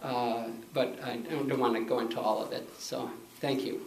uh, 0.03 0.45
but 0.73 0.99
I 1.05 1.17
don't 1.17 1.59
want 1.59 1.75
to 1.75 1.85
go 1.85 1.99
into 1.99 2.19
all 2.19 2.43
of 2.43 2.53
it. 2.53 2.67
So, 2.81 3.11
thank 3.43 3.67
you. 3.67 3.83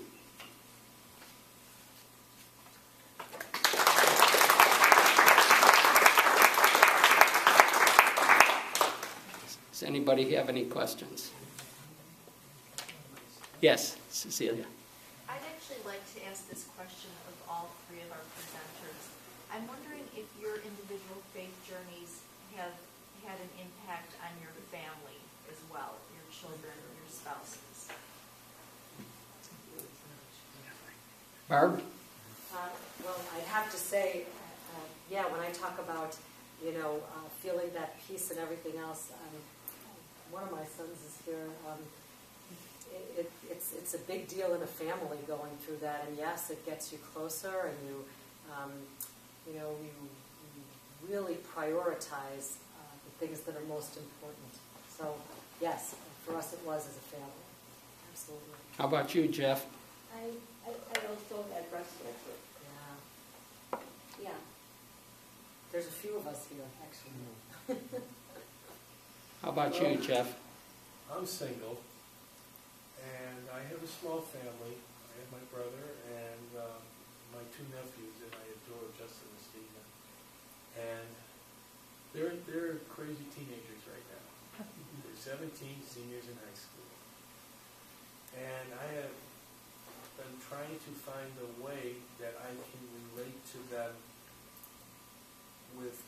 Does 9.78 9.86
anybody 9.86 10.34
have 10.34 10.50
any 10.50 10.66
questions? 10.66 11.30
Yes, 13.62 13.96
Cecilia. 14.10 14.66
I'd 15.30 15.38
actually 15.54 15.86
like 15.86 16.02
to 16.18 16.26
ask 16.26 16.50
this 16.50 16.66
question 16.76 17.14
of 17.30 17.38
all 17.46 17.70
three 17.86 18.02
of 18.02 18.10
our 18.10 18.26
presenters. 18.34 19.06
I'm 19.54 19.70
wondering 19.70 20.02
if 20.18 20.26
your 20.42 20.58
individual 20.66 21.22
faith 21.30 21.54
journeys 21.62 22.26
have 22.58 22.74
had 23.22 23.38
an 23.38 23.54
impact 23.62 24.18
on 24.26 24.34
your 24.42 24.50
family 24.74 25.22
as 25.46 25.62
well, 25.70 25.94
your 26.10 26.26
children, 26.34 26.74
or 26.74 26.92
your 26.98 27.10
spouses. 27.14 27.94
Barb? 31.48 31.84
Uh, 32.52 32.70
Well, 33.06 33.22
I'd 33.38 33.46
have 33.54 33.70
to 33.70 33.78
say, 33.78 34.26
uh, 34.74 34.90
yeah, 35.12 35.30
when 35.30 35.42
I 35.42 35.52
talk 35.52 35.78
about, 35.78 36.18
you 36.66 36.74
know, 36.74 36.98
uh, 37.14 37.30
feeling 37.46 37.70
that 37.76 38.02
peace 38.08 38.32
and 38.32 38.40
everything 38.40 38.74
else, 38.82 39.12
um, 39.14 39.38
one 40.32 40.44
of 40.44 40.52
my 40.52 40.64
sons 40.66 40.98
is 41.06 41.18
here. 41.26 41.48
Um, 41.70 41.80
it, 42.92 43.20
it, 43.26 43.32
it's 43.52 43.74
it's 43.74 43.94
a 43.94 44.00
big 44.00 44.28
deal 44.28 44.54
in 44.54 44.62
a 44.62 44.68
family 44.68 45.18
going 45.28 45.52
through 45.66 45.78
that, 45.82 46.06
and 46.08 46.18
yes, 46.18 46.50
it 46.50 46.66
gets 46.66 46.92
you 46.92 46.98
closer, 47.14 47.70
and 47.72 47.78
you 47.90 48.04
um, 48.56 48.72
you 49.48 49.60
know 49.60 49.72
you, 49.82 49.92
you 50.56 51.16
really 51.16 51.36
prioritize 51.56 52.56
uh, 52.78 52.96
the 53.06 53.26
things 53.26 53.42
that 53.42 53.56
are 53.56 53.66
most 53.68 53.98
important. 53.98 54.52
So 54.98 55.14
yes, 55.62 55.96
for 56.26 56.36
us 56.36 56.54
it 56.54 56.60
was 56.66 56.88
as 56.88 56.96
a 56.98 57.06
family, 57.16 57.46
absolutely. 58.12 58.56
How 58.78 58.86
about 58.88 59.14
you, 59.16 59.28
Jeff? 59.28 59.66
I, 60.16 60.24
I, 60.66 60.70
I 60.72 61.00
also 61.10 61.46
had 61.54 61.70
breast 61.70 61.92
cancer. 62.02 62.38
Yeah, 63.74 64.30
Yeah. 64.30 64.38
there's 65.72 65.88
a 65.88 65.92
few 65.92 66.16
of 66.16 66.26
us 66.28 66.48
here 66.50 66.66
actually. 66.82 68.00
How 69.44 69.50
about 69.54 69.78
you, 69.80 69.98
Jeff? 70.02 70.34
I'm 71.14 71.26
single, 71.26 71.78
and 72.98 73.46
I 73.54 73.62
have 73.70 73.82
a 73.82 73.88
small 73.88 74.22
family. 74.22 74.74
I 74.74 75.14
have 75.22 75.30
my 75.30 75.46
brother 75.54 75.94
and 76.10 76.50
um, 76.58 76.82
my 77.32 77.46
two 77.54 77.64
nephews, 77.70 78.18
and 78.26 78.34
I 78.34 78.46
adore 78.50 78.90
Justin 78.98 79.30
and 79.30 79.44
Stephen. 79.46 79.86
And 80.74 81.10
they're 82.18 82.36
they're 82.50 82.82
crazy 82.90 83.30
teenagers 83.30 83.84
right 83.86 84.08
now. 84.10 84.66
They're 85.06 85.38
17, 85.38 85.54
seniors 85.86 86.26
in 86.26 86.36
high 86.42 86.58
school, 86.58 86.90
and 88.34 88.74
I 88.74 88.88
have 89.06 89.14
been 90.18 90.36
trying 90.50 90.82
to 90.82 90.92
find 91.06 91.30
a 91.38 91.50
way 91.62 92.02
that 92.18 92.34
I 92.42 92.50
can 92.58 92.84
relate 93.14 93.38
to 93.54 93.60
them 93.70 93.94
with 95.78 96.02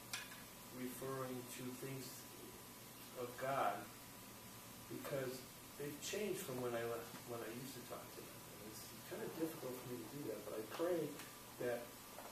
referring 0.81 1.45
to 1.62 1.63
things 1.77 2.09
of 3.19 3.29
God 3.38 3.77
because 4.89 5.43
they've 5.77 5.99
changed 6.01 6.41
from 6.41 6.63
when 6.63 6.73
I 6.73 6.83
left, 6.88 7.11
when 7.29 7.39
I 7.43 7.49
used 7.53 7.75
to 7.77 7.83
talk 7.91 8.01
to 8.01 8.21
them. 8.23 8.39
And 8.55 8.71
it's 8.71 8.83
kind 9.11 9.21
of 9.21 9.29
difficult 9.38 9.75
for 9.75 9.85
me 9.93 10.01
to 10.01 10.07
do 10.15 10.21
that, 10.33 10.39
but 10.47 10.53
I 10.57 10.63
pray 10.73 10.99
that 11.61 11.85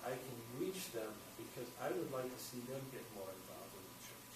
I 0.07 0.15
can 0.15 0.37
reach 0.57 0.95
them 0.95 1.11
because 1.35 1.69
I 1.83 1.91
would 1.91 2.09
like 2.09 2.31
to 2.31 2.39
see 2.41 2.63
them 2.65 2.81
get 2.89 3.03
more 3.13 3.29
involved 3.29 3.73
in 3.75 3.83
the 3.83 3.99
church. 4.01 4.35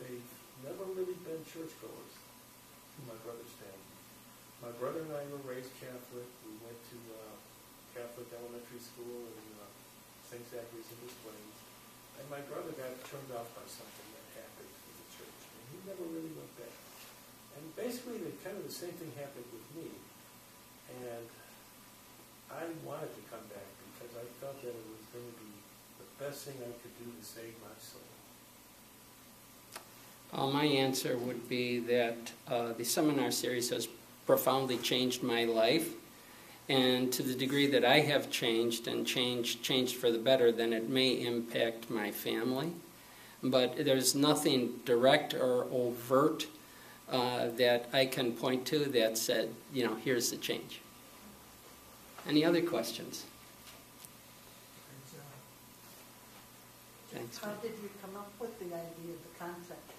they've 0.00 0.30
never 0.64 0.86
really 0.94 1.18
been 1.26 1.42
churchgoers, 1.46 2.14
my 3.06 3.14
brother's 3.22 3.54
family. 3.62 3.88
My 4.58 4.74
brother 4.74 5.06
and 5.06 5.14
I 5.14 5.22
were 5.30 5.42
raised 5.46 5.70
Catholic. 5.78 6.26
We 6.42 6.58
went 6.66 6.80
to 6.90 6.98
uh, 7.14 7.34
Catholic 7.94 8.26
elementary 8.34 8.82
school 8.82 9.30
in 9.30 9.46
uh, 9.62 9.70
St. 10.26 10.42
Zachary's 10.50 10.90
in 10.90 10.98
Des 11.06 11.14
Plaines. 11.22 11.58
And 12.18 12.26
my 12.26 12.42
brother 12.50 12.74
got 12.74 12.90
turned 13.06 13.30
off 13.38 13.46
by 13.54 13.62
something 13.70 14.08
that 14.18 14.42
happened 14.42 14.74
in 14.74 14.94
the 14.98 15.08
church, 15.14 15.40
and 15.46 15.62
he 15.70 15.77
never 15.88 16.04
really 16.12 16.32
went 16.36 16.52
back. 16.60 16.76
And 17.56 17.64
basically, 17.74 18.20
the, 18.20 18.32
kind 18.44 18.56
of 18.60 18.64
the 18.68 18.72
same 18.72 18.92
thing 19.00 19.10
happened 19.16 19.48
with 19.48 19.64
me. 19.72 19.90
And 21.00 21.26
I 22.52 22.68
wanted 22.84 23.12
to 23.16 23.22
come 23.32 23.44
back 23.48 23.68
because 23.96 24.12
I 24.16 24.24
felt 24.40 24.60
that 24.62 24.76
it 24.76 24.86
was 24.92 25.04
going 25.12 25.24
to 25.24 25.36
be 25.40 25.52
the 25.98 26.08
best 26.20 26.44
thing 26.44 26.54
I 26.60 26.72
could 26.84 26.94
do 27.00 27.08
to 27.08 27.24
save 27.24 27.56
my 27.64 27.72
soul. 27.80 28.04
Uh, 30.32 30.46
my 30.52 30.64
answer 30.64 31.16
would 31.16 31.48
be 31.48 31.78
that 31.80 32.32
uh, 32.46 32.72
the 32.74 32.84
seminar 32.84 33.30
series 33.30 33.70
has 33.70 33.88
profoundly 34.26 34.76
changed 34.76 35.22
my 35.22 35.44
life. 35.44 35.90
And 36.68 37.10
to 37.14 37.22
the 37.22 37.34
degree 37.34 37.66
that 37.68 37.82
I 37.82 38.00
have 38.00 38.30
changed 38.30 38.88
and 38.88 39.06
changed, 39.06 39.62
changed 39.62 39.96
for 39.96 40.10
the 40.10 40.18
better, 40.18 40.52
then 40.52 40.74
it 40.74 40.90
may 40.90 41.12
impact 41.24 41.88
my 41.88 42.10
family. 42.10 42.72
But 43.42 43.84
there's 43.84 44.14
nothing 44.14 44.80
direct 44.84 45.34
or 45.34 45.66
overt 45.72 46.46
uh, 47.10 47.48
that 47.56 47.88
I 47.92 48.06
can 48.06 48.32
point 48.32 48.66
to 48.66 48.80
that 48.80 49.16
said, 49.16 49.54
you 49.72 49.84
know, 49.84 49.94
here's 50.04 50.30
the 50.30 50.36
change. 50.36 50.80
Any 52.28 52.44
other 52.44 52.60
questions? 52.60 53.24
Thanks. 57.10 57.38
How 57.38 57.52
did 57.62 57.72
you 57.82 57.88
come 58.02 58.16
up 58.16 58.30
with 58.38 58.58
the 58.58 58.66
idea 58.66 59.14
of 59.14 59.22
the 59.22 59.38
concept? 59.38 59.92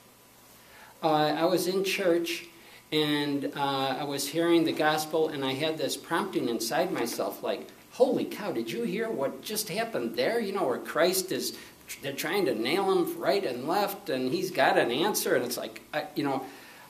Uh, 1.01 1.41
I 1.41 1.45
was 1.45 1.67
in 1.67 1.83
church 1.83 2.45
and 2.91 3.51
uh, 3.55 3.97
I 3.99 4.03
was 4.03 4.27
hearing 4.27 4.63
the 4.63 4.71
gospel, 4.71 5.29
and 5.29 5.45
I 5.45 5.53
had 5.53 5.77
this 5.77 5.95
prompting 5.95 6.49
inside 6.49 6.91
myself 6.91 7.43
like, 7.43 7.67
holy 7.91 8.25
cow, 8.25 8.51
did 8.51 8.71
you 8.71 8.83
hear 8.83 9.09
what 9.09 9.43
just 9.43 9.69
happened 9.69 10.15
there? 10.15 10.39
You 10.39 10.53
know, 10.53 10.65
where 10.65 10.79
Christ 10.79 11.31
is, 11.31 11.55
they're 12.01 12.13
trying 12.13 12.45
to 12.45 12.55
nail 12.55 12.91
him 12.91 13.19
right 13.19 13.43
and 13.43 13.67
left, 13.67 14.09
and 14.09 14.31
he's 14.31 14.51
got 14.51 14.77
an 14.77 14.91
answer, 14.91 15.35
and 15.35 15.43
it's 15.43 15.57
like, 15.57 15.81
I, 15.93 16.05
you 16.15 16.23
know, 16.23 16.45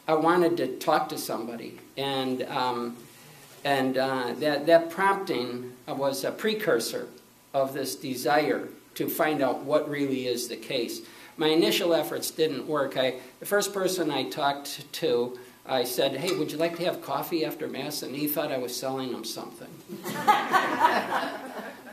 I 0.07 0.13
wanted 0.13 0.57
to 0.57 0.77
talk 0.77 1.09
to 1.09 1.17
somebody. 1.17 1.79
And, 1.95 2.43
um, 2.43 2.97
and 3.63 3.97
uh, 3.97 4.33
that, 4.39 4.65
that 4.65 4.89
prompting 4.89 5.73
was 5.87 6.23
a 6.23 6.31
precursor 6.31 7.07
of 7.53 7.73
this 7.73 7.95
desire 7.95 8.69
to 8.95 9.07
find 9.07 9.41
out 9.41 9.63
what 9.63 9.89
really 9.89 10.27
is 10.27 10.47
the 10.47 10.55
case. 10.55 11.01
My 11.37 11.47
initial 11.47 11.93
efforts 11.93 12.31
didn't 12.31 12.67
work. 12.67 12.97
I, 12.97 13.15
the 13.39 13.45
first 13.45 13.73
person 13.73 14.11
I 14.11 14.23
talked 14.29 14.91
to, 14.93 15.39
I 15.65 15.83
said, 15.83 16.17
Hey, 16.17 16.35
would 16.35 16.51
you 16.51 16.57
like 16.57 16.75
to 16.77 16.85
have 16.85 17.01
coffee 17.01 17.45
after 17.45 17.67
Mass? 17.67 18.01
And 18.01 18.15
he 18.15 18.27
thought 18.27 18.51
I 18.51 18.57
was 18.57 18.75
selling 18.75 19.13
him 19.13 19.23
something. 19.23 19.69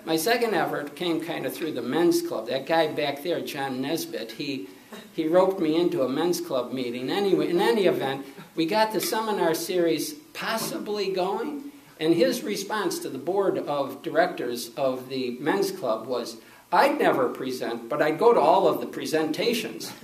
My 0.06 0.16
second 0.16 0.54
effort 0.54 0.94
came 0.94 1.20
kind 1.20 1.44
of 1.46 1.52
through 1.52 1.72
the 1.72 1.82
men's 1.82 2.22
club. 2.22 2.46
That 2.46 2.64
guy 2.64 2.86
back 2.86 3.24
there, 3.24 3.40
John 3.40 3.80
Nesbitt, 3.80 4.32
he, 4.32 4.68
he 5.12 5.26
roped 5.26 5.58
me 5.58 5.74
into 5.74 6.02
a 6.02 6.08
men's 6.08 6.40
club 6.40 6.72
meeting. 6.72 7.10
Anyway, 7.10 7.50
in 7.50 7.60
any 7.60 7.86
event, 7.86 8.24
we 8.54 8.66
got 8.66 8.92
the 8.92 9.00
seminar 9.00 9.52
series 9.52 10.14
possibly 10.32 11.12
going, 11.12 11.72
and 11.98 12.14
his 12.14 12.44
response 12.44 13.00
to 13.00 13.08
the 13.08 13.18
board 13.18 13.58
of 13.58 14.00
directors 14.02 14.70
of 14.76 15.08
the 15.08 15.36
men's 15.40 15.72
club 15.72 16.06
was, 16.06 16.36
I'd 16.72 17.00
never 17.00 17.28
present, 17.28 17.88
but 17.88 18.00
I'd 18.00 18.16
go 18.16 18.32
to 18.32 18.40
all 18.40 18.68
of 18.68 18.80
the 18.80 18.86
presentations. 18.86 19.92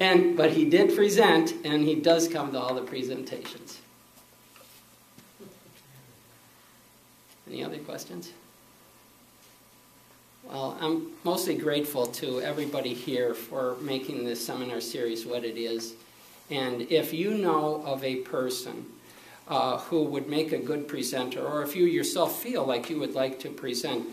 And, 0.00 0.36
but 0.36 0.50
he 0.50 0.64
did 0.64 0.96
present, 0.96 1.54
and 1.64 1.84
he 1.84 1.94
does 1.94 2.26
come 2.26 2.50
to 2.52 2.58
all 2.58 2.74
the 2.74 2.82
presentations. 2.82 3.80
Any 7.46 7.62
other 7.62 7.78
questions? 7.78 8.32
Well, 10.44 10.76
I'm 10.80 11.12
mostly 11.22 11.54
grateful 11.54 12.06
to 12.06 12.40
everybody 12.40 12.94
here 12.94 13.32
for 13.32 13.76
making 13.80 14.24
this 14.24 14.44
seminar 14.44 14.80
series 14.80 15.24
what 15.24 15.44
it 15.44 15.56
is. 15.56 15.94
And 16.50 16.82
if 16.90 17.14
you 17.14 17.34
know 17.38 17.80
of 17.86 18.02
a 18.02 18.16
person 18.16 18.86
uh, 19.46 19.78
who 19.78 20.02
would 20.02 20.28
make 20.28 20.50
a 20.50 20.58
good 20.58 20.88
presenter, 20.88 21.40
or 21.40 21.62
if 21.62 21.76
you 21.76 21.84
yourself 21.84 22.42
feel 22.42 22.64
like 22.64 22.90
you 22.90 22.98
would 22.98 23.14
like 23.14 23.38
to 23.40 23.50
present, 23.50 24.04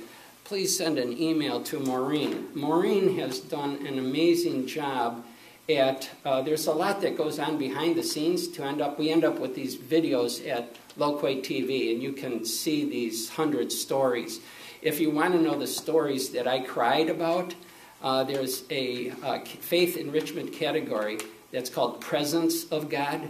please 0.44 0.78
send 0.78 1.00
an 1.00 1.20
email 1.20 1.64
to 1.64 1.80
Maureen. 1.80 2.50
Maureen 2.54 3.18
has 3.18 3.40
done 3.40 3.86
an 3.88 3.98
amazing 3.98 4.68
job 4.68 5.26
at 5.68 6.10
uh, 6.26 6.42
there's 6.42 6.68
a 6.68 6.72
lot 6.72 7.02
that 7.02 7.18
goes 7.18 7.40
on 7.40 7.58
behind 7.58 7.96
the 7.96 8.04
scenes 8.04 8.48
to 8.48 8.64
end 8.64 8.82
up 8.82 8.98
we 8.98 9.12
end 9.12 9.24
up 9.24 9.40
with 9.40 9.54
these 9.54 9.78
videos 9.78 10.48
at 10.48 10.76
Loquay 10.98 11.42
TV 11.42 11.94
and 11.94 12.02
you 12.02 12.12
can 12.12 12.46
see 12.46 12.88
these 12.88 13.30
hundred 13.30 13.72
stories. 13.72 14.40
If 14.82 15.02
you 15.02 15.12
want 15.12 15.34
to 15.34 15.42
know 15.42 15.60
the 15.60 15.68
stories 15.68 16.30
that 16.30 16.48
I 16.48 16.62
cried 16.62 17.10
about, 17.10 17.54
uh, 18.02 18.24
there's 18.24 18.64
a 18.70 19.12
uh, 19.24 19.40
faith 19.40 19.98
enrichment 19.98 20.54
category 20.54 21.18
that's 21.52 21.70
called 21.70 22.00
Presence 22.00 22.66
of 22.72 22.90
God. 22.90 23.28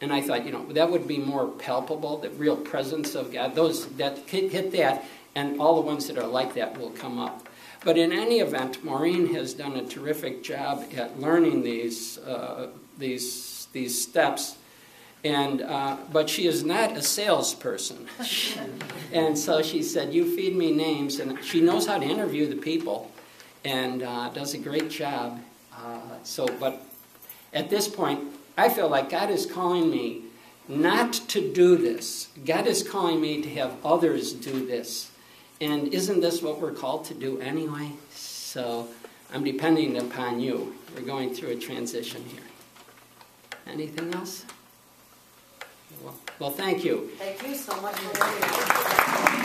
And 0.00 0.12
I 0.12 0.20
thought, 0.20 0.44
you 0.44 0.52
know, 0.52 0.64
that 0.72 0.88
would 0.88 1.08
be 1.08 1.18
more 1.18 1.48
palpable, 1.48 2.18
the 2.18 2.30
real 2.30 2.56
presence 2.56 3.16
of 3.16 3.32
God. 3.32 3.56
Those 3.56 3.86
that 3.96 4.18
hit, 4.18 4.70
that, 4.72 5.04
and 5.34 5.60
all 5.60 5.74
the 5.74 5.80
ones 5.80 6.06
that 6.06 6.16
are 6.16 6.26
like 6.28 6.54
that 6.54 6.78
will 6.78 6.90
come 6.90 7.18
up. 7.18 7.48
But 7.84 7.98
in 7.98 8.12
any 8.12 8.38
event, 8.38 8.84
Maureen 8.84 9.34
has 9.34 9.54
done 9.54 9.76
a 9.76 9.84
terrific 9.84 10.44
job 10.44 10.84
at 10.96 11.18
learning 11.18 11.62
these, 11.62 12.18
uh, 12.18 12.68
these, 12.98 13.66
these 13.72 14.00
steps. 14.00 14.56
And, 15.24 15.62
uh, 15.62 15.96
but 16.12 16.30
she 16.30 16.46
is 16.46 16.64
not 16.64 16.96
a 16.96 17.02
salesperson. 17.02 18.06
and 19.12 19.36
so 19.36 19.62
she 19.62 19.82
said, 19.82 20.14
You 20.14 20.34
feed 20.36 20.56
me 20.56 20.72
names. 20.72 21.18
And 21.18 21.42
she 21.44 21.60
knows 21.60 21.86
how 21.86 21.98
to 21.98 22.04
interview 22.04 22.46
the 22.46 22.56
people 22.56 23.10
and 23.64 24.02
uh, 24.02 24.28
does 24.30 24.54
a 24.54 24.58
great 24.58 24.90
job. 24.90 25.40
Uh, 25.76 26.00
so, 26.22 26.46
but 26.60 26.82
at 27.52 27.70
this 27.70 27.88
point, 27.88 28.20
I 28.56 28.68
feel 28.68 28.88
like 28.88 29.10
God 29.10 29.30
is 29.30 29.46
calling 29.46 29.90
me 29.90 30.22
not 30.68 31.12
to 31.12 31.52
do 31.52 31.76
this. 31.76 32.28
God 32.44 32.66
is 32.66 32.82
calling 32.82 33.20
me 33.20 33.42
to 33.42 33.48
have 33.54 33.74
others 33.84 34.32
do 34.32 34.66
this. 34.66 35.10
And 35.60 35.92
isn't 35.92 36.20
this 36.20 36.42
what 36.42 36.60
we're 36.60 36.72
called 36.72 37.04
to 37.06 37.14
do 37.14 37.40
anyway? 37.40 37.92
So 38.10 38.88
I'm 39.32 39.44
depending 39.44 39.96
upon 39.96 40.40
you. 40.40 40.74
We're 40.94 41.02
going 41.02 41.34
through 41.34 41.50
a 41.50 41.56
transition 41.56 42.24
here. 42.24 42.42
Anything 43.66 44.14
else? 44.14 44.44
Well, 46.38 46.50
thank 46.50 46.84
you. 46.84 47.10
Thank 47.18 47.42
you 47.46 47.54
so 47.54 47.80
much 47.80 49.38